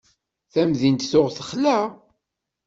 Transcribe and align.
Tamdint 0.53 1.07
tuɣ 1.11 1.27
texla. 1.37 1.77